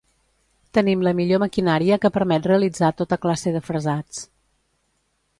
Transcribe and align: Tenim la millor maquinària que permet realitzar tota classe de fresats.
Tenim 0.75 1.01
la 1.07 1.11
millor 1.17 1.41
maquinària 1.43 1.99
que 2.05 2.09
permet 2.15 2.47
realitzar 2.51 2.89
tota 3.01 3.19
classe 3.27 3.53
de 3.57 3.61
fresats. 3.67 4.23